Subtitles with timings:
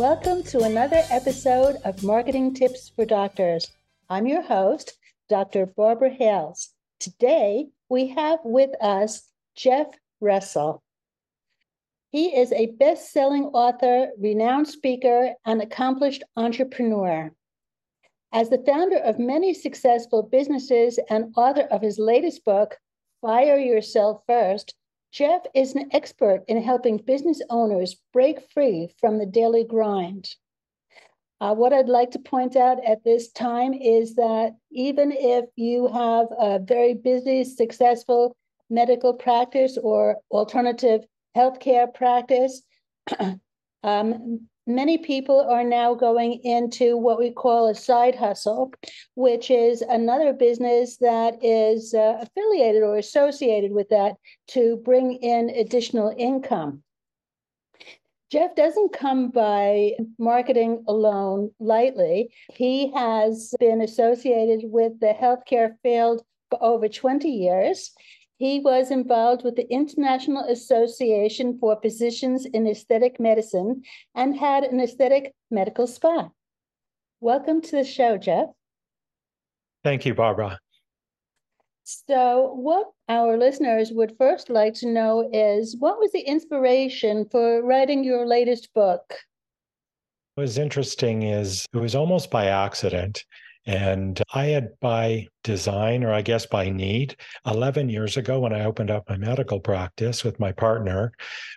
[0.00, 3.70] Welcome to another episode of Marketing Tips for Doctors.
[4.08, 4.96] I'm your host,
[5.28, 5.66] Dr.
[5.66, 6.70] Barbara Hales.
[6.98, 10.82] Today, we have with us Jeff Russell.
[12.08, 17.30] He is a best selling author, renowned speaker, and accomplished entrepreneur.
[18.32, 22.78] As the founder of many successful businesses and author of his latest book,
[23.20, 24.74] Fire Yourself First,
[25.12, 30.28] Jeff is an expert in helping business owners break free from the daily grind.
[31.40, 35.88] Uh, what I'd like to point out at this time is that even if you
[35.88, 38.36] have a very busy, successful
[38.68, 41.00] medical practice or alternative
[41.36, 42.62] healthcare practice,
[43.82, 48.72] um, many people are now going into what we call a side hustle,
[49.14, 54.14] which is another business that is uh, affiliated or associated with that
[54.48, 56.82] to bring in additional income.
[58.30, 62.32] Jeff doesn't come by marketing alone lightly.
[62.54, 67.92] He has been associated with the healthcare field for over 20 years.
[68.40, 73.82] He was involved with the International Association for Physicians in Aesthetic Medicine
[74.14, 76.30] and had an aesthetic medical spa.
[77.20, 78.46] Welcome to the show, Jeff.
[79.84, 80.58] Thank you, Barbara.
[81.84, 87.62] So, what our listeners would first like to know is what was the inspiration for
[87.62, 89.02] writing your latest book?
[90.36, 93.22] What was interesting is it was almost by accident.
[93.66, 97.16] And I had by design, or I guess by need,
[97.46, 101.12] 11 years ago when I opened up my medical practice with my partner,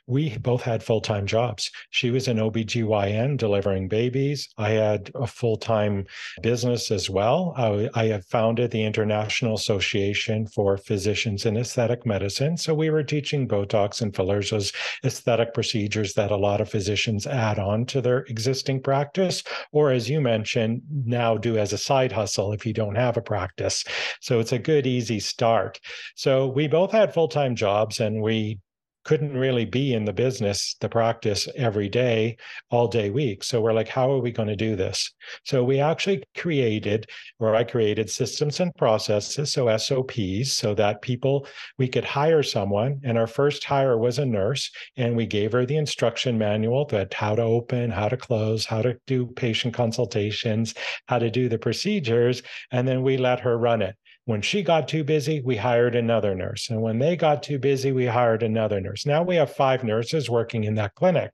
[0.08, 1.72] we both had full time jobs.
[1.90, 4.50] She was an OBGYN delivering babies.
[4.58, 6.06] I had a full time
[6.42, 7.54] business as well.
[7.58, 12.58] I, I have founded the International Association for Physicians in Aesthetic Medicine.
[12.58, 14.72] So we were teaching Botox and fillers, those
[15.04, 20.10] aesthetic procedures that a lot of physicians add on to their existing practice, or as
[20.10, 23.73] you mentioned, now do as a side hustle if you don't have a practice.
[24.22, 25.80] So it's a good, easy start.
[26.16, 28.60] So we both had full time jobs and we
[29.04, 32.38] couldn't really be in the business, the practice every day,
[32.70, 33.44] all day week.
[33.44, 35.12] So we're like, how are we going to do this?
[35.44, 37.10] So we actually created,
[37.40, 41.48] or I created systems and processes, so SOPs, so that people,
[41.78, 43.00] we could hire someone.
[43.04, 47.14] And our first hire was a nurse, and we gave her the instruction manual that
[47.14, 50.74] how to open, how to close, how to do patient consultations,
[51.08, 52.42] how to do the procedures.
[52.72, 53.96] And then we let her run it.
[54.26, 56.70] When she got too busy, we hired another nurse.
[56.70, 59.06] And when they got too busy, we hired another nurse.
[59.06, 61.32] Now we have five nurses working in that clinic.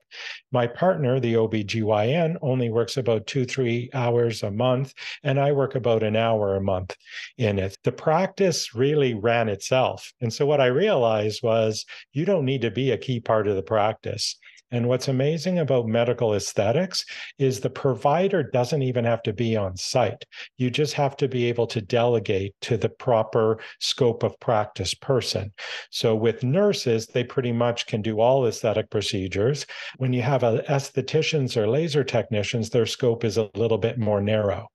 [0.52, 5.76] My partner, the OBGYN, only works about two, three hours a month, and I work
[5.76, 6.96] about an hour a month
[7.38, 7.78] in it.
[7.84, 10.12] The practice really ran itself.
[10.20, 13.56] And so what I realized was you don't need to be a key part of
[13.56, 14.36] the practice.
[14.72, 17.04] And what's amazing about medical aesthetics
[17.40, 20.26] is the provider doesn't even have to be on site.
[20.58, 25.52] You just have to be able to delegate to the proper scope of practice person.
[25.90, 29.66] So with nurses, they pretty much can do all aesthetic procedures.
[29.98, 34.68] When you have estheticians or laser technicians, their scope is a little bit more narrow.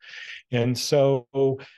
[0.51, 1.27] And so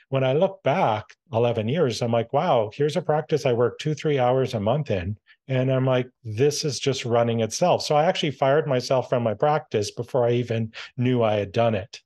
[0.09, 3.93] when I look back 11 years, I'm like, wow, here's a practice I work two,
[3.93, 5.17] three hours a month in.
[5.47, 7.83] And I'm like, this is just running itself.
[7.83, 11.75] So I actually fired myself from my practice before I even knew I had done
[11.75, 12.01] it.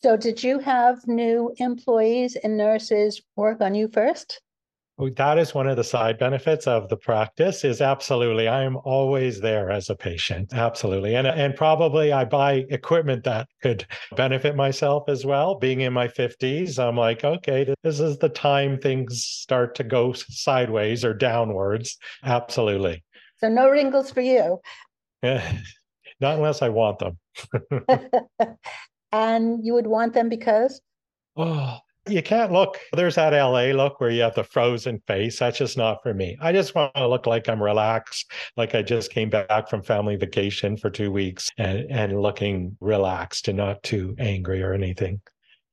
[0.00, 4.40] So, did you have new employees and nurses work on you first?
[5.00, 8.76] Oh, that is one of the side benefits of the practice is absolutely i am
[8.78, 11.14] always there as a patient absolutely.
[11.14, 13.86] And and probably i buy equipment that could
[14.16, 15.54] benefit myself as well.
[15.54, 20.12] Being in my 50s i'm like okay this is the time things start to go
[20.14, 21.96] sideways or downwards.
[22.24, 23.04] Absolutely.
[23.38, 24.58] So no wrinkles for you.
[25.22, 25.44] Not
[26.20, 27.18] unless i want them.
[29.10, 30.82] And you would want them because?
[31.36, 31.78] Oh
[32.10, 32.78] you can't look.
[32.92, 35.38] There's that LA look where you have the frozen face.
[35.38, 36.36] That's just not for me.
[36.40, 40.16] I just want to look like I'm relaxed, like I just came back from family
[40.16, 45.20] vacation for two weeks and, and looking relaxed and not too angry or anything.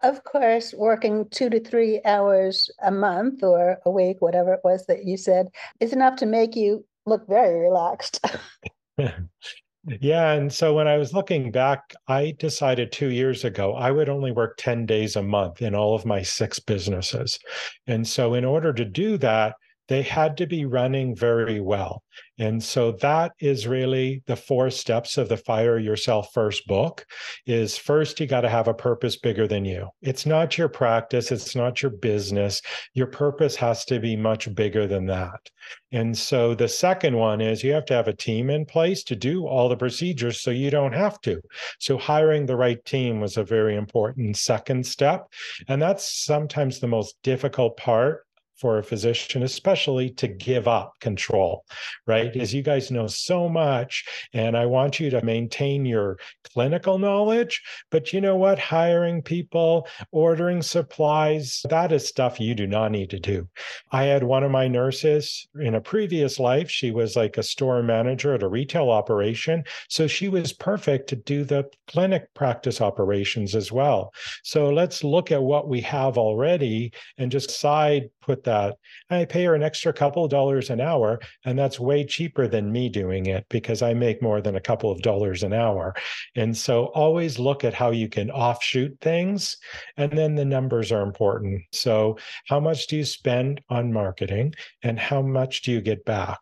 [0.03, 4.85] Of course, working two to three hours a month or a week, whatever it was
[4.87, 5.47] that you said,
[5.79, 8.23] is enough to make you look very relaxed.
[9.87, 10.31] Yeah.
[10.33, 14.31] And so when I was looking back, I decided two years ago I would only
[14.31, 17.37] work 10 days a month in all of my six businesses.
[17.85, 19.55] And so, in order to do that,
[19.87, 22.03] they had to be running very well.
[22.37, 27.05] And so that is really the four steps of the fire yourself first book
[27.45, 29.87] is first you got to have a purpose bigger than you.
[30.01, 32.61] It's not your practice, it's not your business.
[32.93, 35.49] Your purpose has to be much bigger than that.
[35.91, 39.15] And so the second one is you have to have a team in place to
[39.15, 41.41] do all the procedures so you don't have to.
[41.79, 45.31] So hiring the right team was a very important second step.
[45.67, 48.24] And that's sometimes the most difficult part
[48.57, 51.65] for a physician, especially to give up control,
[52.07, 52.35] right?
[52.35, 56.17] As you guys know so much, and I want you to maintain your
[56.53, 57.61] clinical knowledge,
[57.91, 58.57] but you know what?
[58.57, 63.47] Hiring people, ordering supplies, that is stuff you do not need to do.
[63.91, 67.83] I had one of my nurses in a previous life, she was like a store
[67.83, 69.63] manager at a retail operation.
[69.89, 74.13] So she was perfect to do the clinic practice operations as well.
[74.43, 78.77] So let's look at what we have already and just side put that.
[79.09, 82.71] I pay her an extra couple of dollars an hour, and that's way cheaper than
[82.71, 85.93] me doing it because I make more than a couple of dollars an hour.
[86.35, 89.57] And so always look at how you can offshoot things,
[89.97, 91.61] and then the numbers are important.
[91.71, 96.39] So, how much do you spend on marketing, and how much do you get back?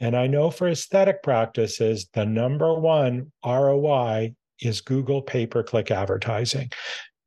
[0.00, 5.90] And I know for aesthetic practices, the number one ROI is Google pay per click
[5.90, 6.70] advertising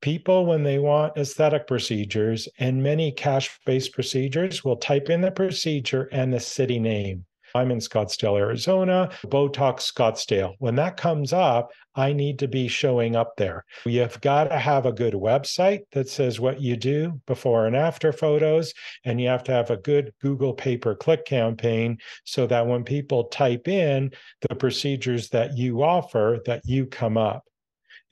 [0.03, 5.31] people, when they want aesthetic procedures and many cash based procedures, will type in the
[5.31, 7.25] procedure and the city name.
[7.55, 10.55] I'm in Scottsdale, Arizona, Botox Scottsdale.
[10.59, 13.63] When that comes up, I need to be showing up there.
[13.85, 18.11] You've got to have a good website that says what you do before and after
[18.11, 18.73] photos.
[19.05, 22.83] And you have to have a good Google pay per click campaign so that when
[22.83, 24.11] people type in
[24.49, 27.45] the procedures that you offer, that you come up.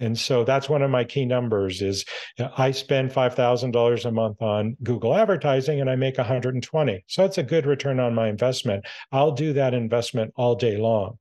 [0.01, 2.03] And so that's one of my key numbers is
[2.39, 7.05] uh, I spend $5,000 a month on Google advertising and I make 120.
[7.07, 8.85] So it's a good return on my investment.
[9.11, 11.19] I'll do that investment all day long.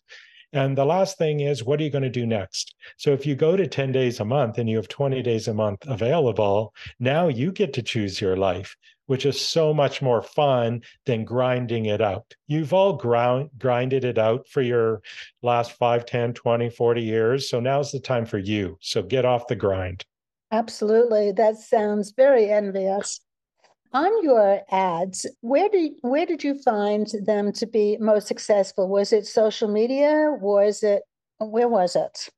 [0.53, 2.75] And the last thing is, what are you going to do next?
[2.97, 5.55] So if you go to 10 days a month and you have 20 days a
[5.55, 8.77] month available, now you get to choose your life
[9.11, 12.33] which is so much more fun than grinding it out.
[12.47, 15.03] You've all ground, grinded it out for your
[15.43, 17.51] last 5, 10, 20, 40 years.
[17.51, 18.79] So now's the time for you.
[18.81, 20.05] So get off the grind.
[20.53, 21.33] Absolutely.
[21.33, 23.19] That sounds very envious.
[23.93, 28.89] On your ads, where did where did you find them to be most successful?
[28.89, 30.37] Was it social media?
[30.41, 31.03] Was it
[31.39, 32.29] where was it?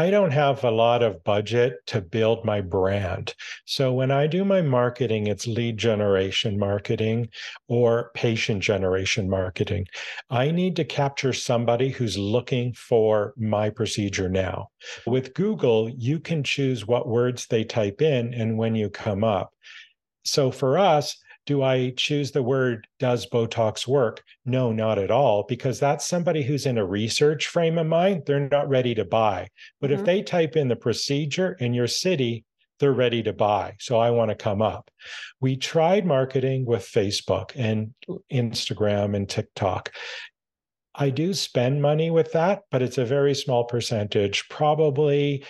[0.00, 3.34] I don't have a lot of budget to build my brand.
[3.64, 7.30] So when I do my marketing, it's lead generation marketing
[7.66, 9.88] or patient generation marketing.
[10.30, 14.68] I need to capture somebody who's looking for my procedure now.
[15.04, 19.52] With Google, you can choose what words they type in and when you come up.
[20.24, 21.16] So for us,
[21.48, 24.22] do I choose the word, does Botox work?
[24.44, 28.24] No, not at all, because that's somebody who's in a research frame of mind.
[28.26, 29.48] They're not ready to buy.
[29.80, 30.00] But mm-hmm.
[30.00, 32.44] if they type in the procedure in your city,
[32.80, 33.76] they're ready to buy.
[33.80, 34.90] So I want to come up.
[35.40, 37.94] We tried marketing with Facebook and
[38.30, 39.92] Instagram and TikTok.
[40.94, 45.46] I do spend money with that, but it's a very small percentage, probably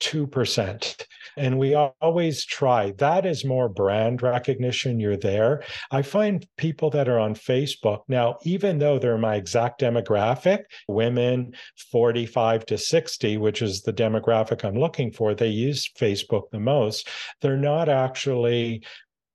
[0.00, 1.06] 2%.
[1.36, 2.92] And we always try.
[2.98, 5.00] That is more brand recognition.
[5.00, 5.62] You're there.
[5.90, 11.54] I find people that are on Facebook now, even though they're my exact demographic, women
[11.92, 17.08] 45 to 60, which is the demographic I'm looking for, they use Facebook the most.
[17.40, 18.82] They're not actually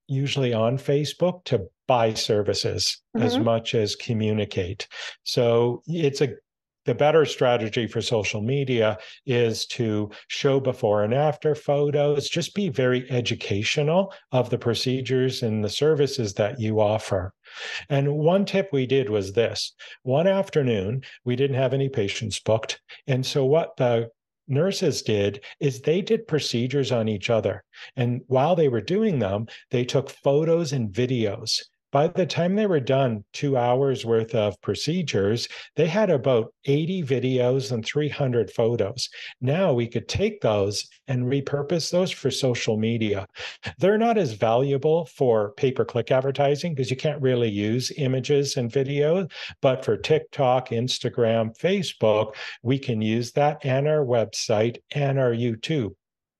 [0.08, 3.26] usually on Facebook to buy services mm-hmm.
[3.26, 4.86] as much as communicate.
[5.24, 6.34] So it's a
[6.86, 12.68] the better strategy for social media is to show before and after photos, just be
[12.68, 17.34] very educational of the procedures and the services that you offer.
[17.88, 22.80] And one tip we did was this one afternoon, we didn't have any patients booked.
[23.06, 24.10] And so, what the
[24.48, 27.64] nurses did is they did procedures on each other.
[27.96, 31.62] And while they were doing them, they took photos and videos
[31.92, 37.04] by the time they were done, two hours worth of procedures, they had about 80
[37.04, 39.08] videos and 300 photos.
[39.40, 43.26] Now we could take those and repurpose those for social media.
[43.78, 48.56] They're not as valuable for pay per click advertising because you can't really use images
[48.56, 49.28] and video.
[49.62, 55.92] But for TikTok, Instagram, Facebook, we can use that and our website and our YouTube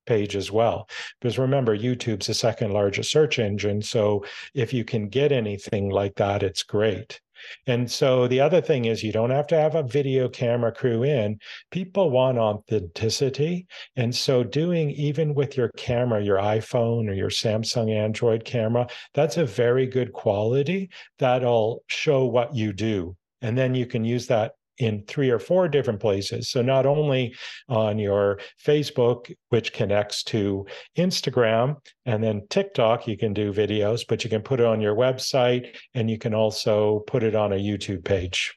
[0.06, 0.88] page as well.
[1.20, 3.82] Because remember, YouTube's the second largest search engine.
[3.82, 7.20] So if you can get anything like that, it's great.
[7.66, 11.02] And so the other thing is you don't have to have a video camera crew
[11.04, 11.38] in.
[11.70, 13.66] People want authenticity.
[13.96, 19.36] And so doing even with your camera, your iPhone or your Samsung Android camera, that's
[19.36, 23.16] a very good quality that'll show what you do.
[23.42, 26.50] And then you can use that in three or four different places.
[26.50, 27.34] So not only
[27.68, 30.66] on your Facebook, which connects to
[30.96, 34.94] Instagram, and then TikTok, you can do videos, but you can put it on your
[34.94, 38.56] website and you can also put it on a YouTube page.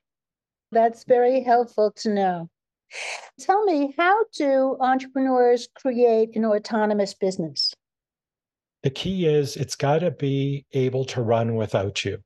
[0.72, 2.50] That's very helpful to know.
[3.40, 7.74] Tell me, how do entrepreneurs create an autonomous business?
[8.84, 12.20] The key is it's got to be able to run without you.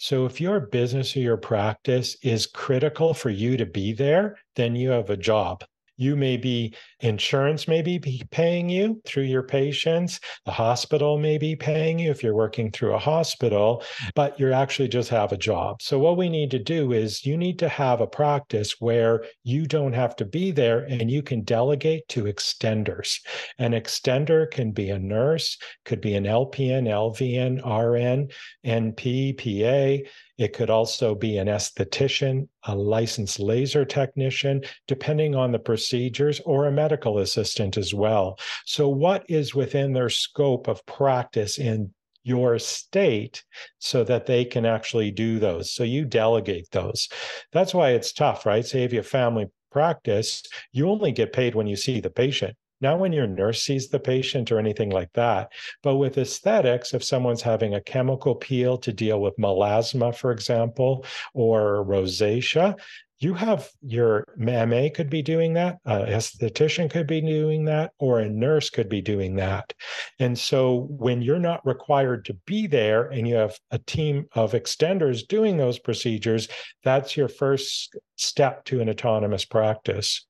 [0.00, 4.74] So if your business or your practice is critical for you to be there, then
[4.74, 5.62] you have a job
[6.00, 7.98] you may be insurance may be
[8.30, 12.94] paying you through your patients the hospital may be paying you if you're working through
[12.94, 13.82] a hospital
[14.14, 15.82] but you actually just have a job.
[15.82, 19.66] So what we need to do is you need to have a practice where you
[19.66, 23.18] don't have to be there and you can delegate to extenders.
[23.58, 28.28] An extender can be a nurse could be an lpn lvn rn
[28.64, 35.58] np pa it could also be an esthetician, a licensed laser technician, depending on the
[35.58, 38.38] procedures, or a medical assistant as well.
[38.64, 41.92] So, what is within their scope of practice in
[42.22, 43.44] your state
[43.80, 45.74] so that they can actually do those?
[45.74, 47.10] So, you delegate those.
[47.52, 48.64] That's why it's tough, right?
[48.64, 50.42] Say, if you have family practice,
[50.72, 54.00] you only get paid when you see the patient not when your nurse sees the
[54.00, 55.52] patient or anything like that.
[55.82, 61.04] But with aesthetics, if someone's having a chemical peel to deal with melasma, for example,
[61.34, 62.78] or rosacea,
[63.20, 68.20] you have your MA could be doing that, a esthetician could be doing that, or
[68.20, 69.74] a nurse could be doing that.
[70.18, 74.52] And so when you're not required to be there and you have a team of
[74.52, 76.48] extenders doing those procedures,
[76.82, 80.26] that's your first step to an autonomous practice.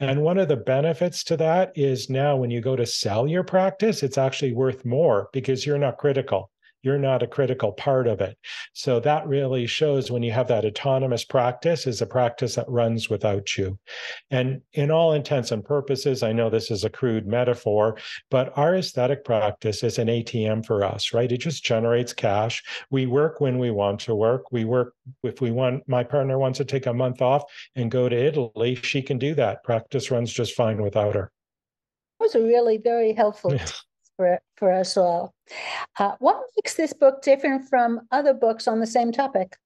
[0.00, 3.44] And one of the benefits to that is now when you go to sell your
[3.44, 6.50] practice, it's actually worth more because you're not critical
[6.82, 8.36] you're not a critical part of it.
[8.72, 13.10] So that really shows when you have that autonomous practice is a practice that runs
[13.10, 13.78] without you.
[14.30, 17.98] And in all intents and purposes, I know this is a crude metaphor,
[18.30, 21.30] but our aesthetic practice is an ATM for us, right?
[21.30, 22.62] It just generates cash.
[22.90, 24.52] We work when we want to work.
[24.52, 27.44] We work if we want my partner wants to take a month off
[27.76, 29.64] and go to Italy, she can do that.
[29.64, 31.30] Practice runs just fine without her.
[32.20, 33.56] Those are really very helpful
[34.18, 35.32] for, for us all.
[35.98, 39.56] Uh, what makes this book different from other books on the same topic?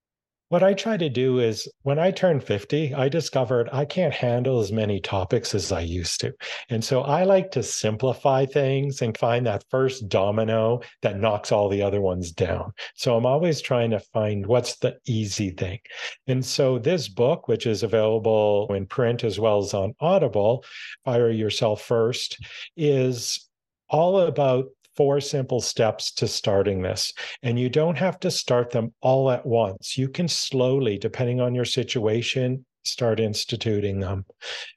[0.50, 4.60] What I try to do is when I turned 50, I discovered I can't handle
[4.60, 6.34] as many topics as I used to.
[6.68, 11.70] And so I like to simplify things and find that first domino that knocks all
[11.70, 12.74] the other ones down.
[12.96, 15.78] So I'm always trying to find what's the easy thing.
[16.26, 20.66] And so this book, which is available in print as well as on Audible,
[21.06, 22.36] Fire Yourself First,
[22.76, 23.48] is
[23.92, 24.64] all about
[24.96, 27.12] four simple steps to starting this.
[27.42, 29.96] And you don't have to start them all at once.
[29.96, 34.24] You can slowly, depending on your situation, start instituting them.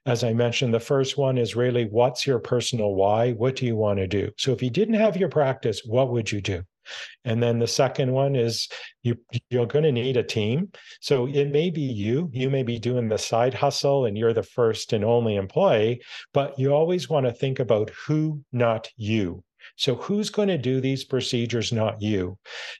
[0.04, 3.32] As I mentioned, the first one is really what's your personal why?
[3.32, 4.30] What do you want to do?
[4.38, 6.62] So if you didn't have your practice, what would you do?
[7.24, 8.68] And then the second one is
[9.02, 9.16] you
[9.50, 10.70] you're going to need a team.
[11.00, 14.42] So it may be you, you may be doing the side hustle and you're the
[14.42, 16.02] first and only employee,
[16.32, 19.42] but you always want to think about who, not you.
[19.76, 22.38] So, who's going to do these procedures, not you?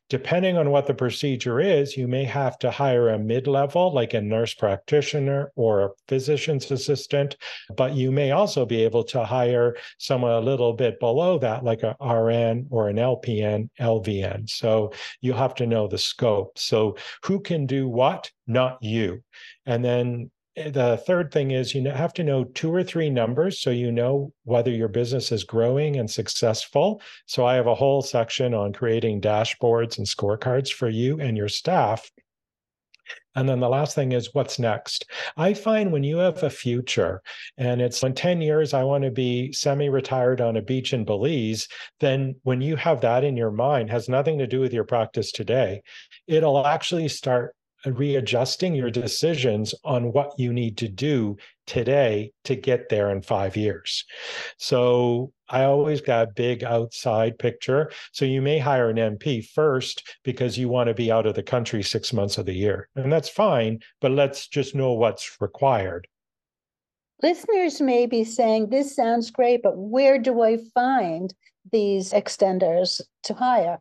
[0.08, 4.14] Depending on what the procedure is, you may have to hire a mid level, like
[4.14, 7.36] a nurse practitioner or a physician's assistant,
[7.76, 11.82] but you may also be able to hire someone a little bit below that, like
[11.82, 14.48] a RN or an LPN, LVN.
[14.48, 16.58] So, you have to know the scope.
[16.58, 18.30] So, who can do what?
[18.46, 19.22] Not you.
[19.66, 23.70] And then the third thing is you have to know two or three numbers so
[23.70, 27.02] you know whether your business is growing and successful.
[27.26, 31.48] So I have a whole section on creating dashboards and scorecards for you and your
[31.48, 32.10] staff.
[33.34, 35.04] And then the last thing is what's next?
[35.36, 37.22] I find when you have a future
[37.58, 41.04] and it's in 10 years, I want to be semi retired on a beach in
[41.04, 41.68] Belize,
[42.00, 45.32] then when you have that in your mind, has nothing to do with your practice
[45.32, 45.82] today.
[46.26, 47.54] It'll actually start
[47.86, 53.56] readjusting your decisions on what you need to do today to get there in five
[53.56, 54.04] years.
[54.58, 57.90] So I always got big outside picture.
[58.12, 61.42] So you may hire an NP first because you want to be out of the
[61.42, 62.88] country six months of the year.
[62.96, 66.06] And that's fine, but let's just know what's required.
[67.22, 71.32] Listeners may be saying, This sounds great, but where do I find
[71.72, 73.80] these extenders to hire?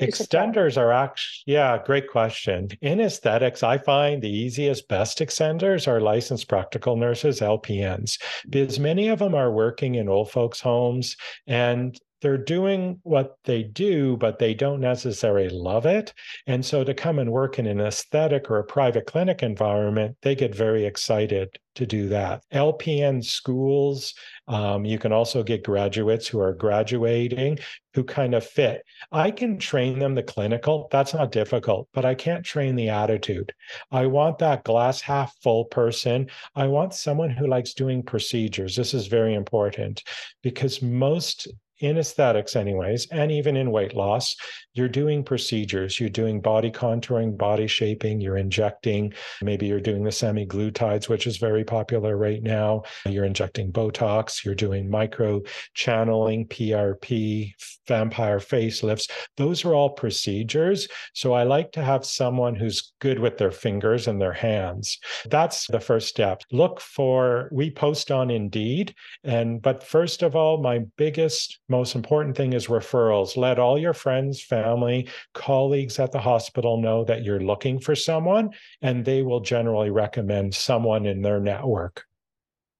[0.00, 2.68] Extenders are actually, yeah, great question.
[2.80, 9.08] In aesthetics, I find the easiest, best extenders are licensed practical nurses, LPNs, because many
[9.08, 11.16] of them are working in old folks' homes
[11.46, 16.14] and they're doing what they do, but they don't necessarily love it.
[16.46, 20.34] And so to come and work in an aesthetic or a private clinic environment, they
[20.34, 22.42] get very excited to do that.
[22.50, 24.14] LPN schools,
[24.48, 27.58] um, you can also get graduates who are graduating
[27.92, 28.82] who kind of fit.
[29.12, 33.52] I can train them the clinical, that's not difficult, but I can't train the attitude.
[33.90, 36.28] I want that glass half full person.
[36.56, 38.74] I want someone who likes doing procedures.
[38.74, 40.02] This is very important
[40.42, 41.48] because most
[41.80, 44.36] in aesthetics, anyways, and even in weight loss,
[44.74, 45.98] you're doing procedures.
[45.98, 49.12] You're doing body contouring, body shaping, you're injecting,
[49.42, 52.82] maybe you're doing the semaglutides, which is very popular right now.
[53.06, 55.42] You're injecting Botox, you're doing micro
[55.74, 57.52] channeling, PRP,
[57.86, 59.10] vampire facelifts.
[59.36, 60.88] Those are all procedures.
[61.12, 64.98] So I like to have someone who's good with their fingers and their hands.
[65.30, 66.42] That's the first step.
[66.50, 68.94] Look for, we post on Indeed.
[69.22, 73.36] And, but first of all, my biggest, most important thing is referrals.
[73.36, 78.50] Let all your friends, family, colleagues at the hospital know that you're looking for someone,
[78.82, 82.04] and they will generally recommend someone in their network.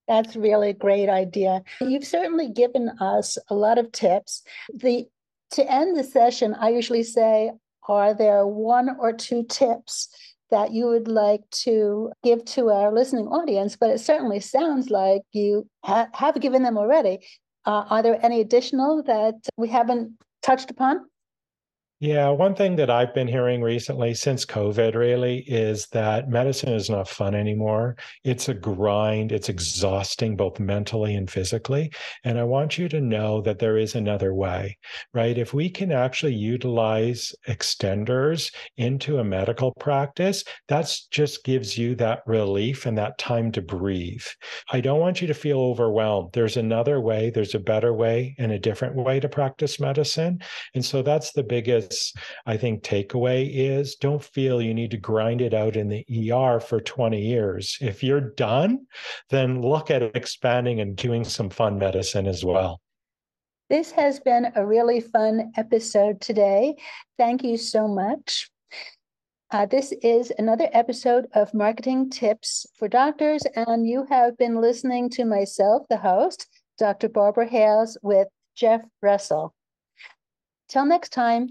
[0.06, 1.62] That's really a great idea.
[1.80, 4.42] You've certainly given us a lot of tips.
[4.74, 5.06] The
[5.52, 7.52] to end the session, I usually say,
[7.88, 10.08] are there one or two tips
[10.50, 13.76] that you would like to give to our listening audience?
[13.76, 17.20] But it certainly sounds like you ha- have given them already.
[17.66, 21.06] Uh, are there any additional that we haven't touched upon?
[22.04, 26.90] Yeah, one thing that I've been hearing recently since COVID really is that medicine is
[26.90, 27.96] not fun anymore.
[28.25, 31.90] It's a grind, it's exhausting both mentally and physically.
[32.23, 34.76] And I want you to know that there is another way,
[35.14, 35.38] right?
[35.38, 42.20] If we can actually utilize extenders into a medical practice, that just gives you that
[42.26, 44.26] relief and that time to breathe.
[44.70, 46.34] I don't want you to feel overwhelmed.
[46.34, 50.43] There's another way, there's a better way and a different way to practice medicine.
[50.75, 51.43] And so that's the
[52.47, 56.61] I think, takeaway is don't feel you need to grind it out in the ER
[56.61, 57.76] for 20 years.
[57.80, 58.87] If you're done,
[59.30, 62.80] then look at expanding and doing some fun medicine as well.
[63.71, 66.76] This has been a really fun episode today.
[67.17, 68.50] Thank you so much.
[69.50, 75.09] Uh, this is another episode of Marketing Tips for Doctors, and you have been listening
[75.11, 77.09] to myself, the host, Dr.
[77.09, 79.54] Barbara Hales, with Jeff Russell.
[80.69, 81.50] Till next time,